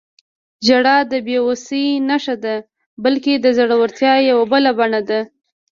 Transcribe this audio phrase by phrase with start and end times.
[0.65, 2.55] •ژړا د بې وسۍ نښه نه ده،
[3.03, 5.19] بلکې د زړورتیا یوه بله بڼه ده.